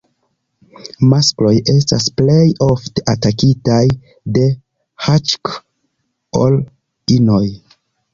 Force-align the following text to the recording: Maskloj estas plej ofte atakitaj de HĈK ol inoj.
Maskloj 1.09 1.51
estas 1.73 2.07
plej 2.21 2.45
ofte 2.67 3.03
atakitaj 3.13 3.81
de 4.39 4.47
HĈK 5.09 5.53
ol 6.41 6.57
inoj. 7.17 7.43